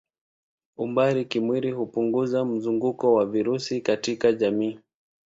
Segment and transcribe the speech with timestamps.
[0.77, 4.79] Umbali kimwili hupunguza mzunguko wa virusi katika jamii.